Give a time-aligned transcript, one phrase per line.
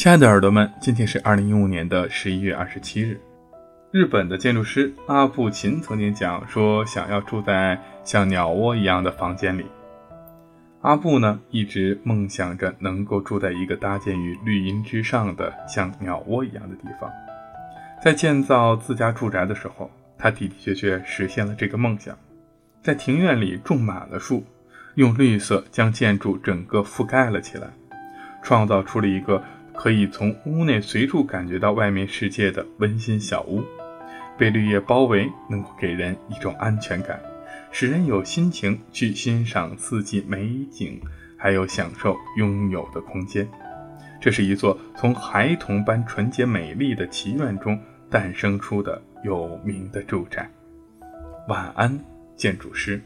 [0.00, 3.20] 亲爱的耳朵们，今天是二零一五年的十一月二十七日。
[3.90, 9.66] 日本的建筑师阿布琴曾经讲说，想要住在像鸟窝一样的房间里。
[10.80, 17.10] 阿布呢，一直梦想着能够住在一个搭建于绿荫之上的像鸟窝一样的地方。
[18.02, 22.16] 在建造自家住宅的时候，他的的确确实现了这个梦想，
[22.82, 24.42] 在庭院里种满了树，
[24.94, 27.66] 用绿色将建筑整个覆盖了起来，
[28.42, 29.44] 创造出了一个。
[29.82, 33.64] 可以从屋内随处感觉到外面世界的温馨小屋，
[34.36, 37.18] 被绿叶包围，能够给人一种安全感，
[37.72, 41.00] 使人有心情去欣赏四季美景，
[41.38, 43.48] 还有享受拥有的空间。
[44.20, 50.46] 这是一座从孩童般纯洁美丽的祈愿中诞生出的有名的住宅。
[51.48, 51.98] 晚安，
[52.36, 53.02] 建筑师。